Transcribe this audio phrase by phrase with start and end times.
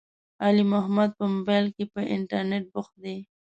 [0.43, 3.17] علي محمد په مبائل کې، په انترنيت بوخت دی.